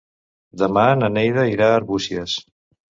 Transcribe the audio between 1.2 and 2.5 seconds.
Neida irà a Arbúcies.